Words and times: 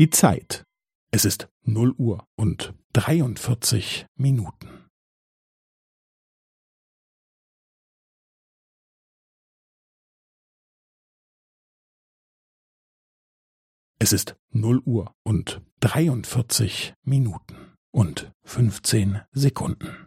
die 0.00 0.08
Zeit. 0.08 0.64
Es 1.12 1.26
ist 1.26 1.50
null 1.62 1.90
Uhr 1.98 2.26
und 2.34 2.72
dreiundvierzig 2.94 4.06
Minuten. 4.16 4.88
Es 13.98 14.14
ist 14.14 14.36
null 14.52 14.78
Uhr 14.86 15.14
und 15.22 15.60
dreiundvierzig 15.80 16.94
Minuten 17.04 17.76
und 17.92 18.32
fünfzehn 18.42 19.20
Sekunden. 19.32 20.06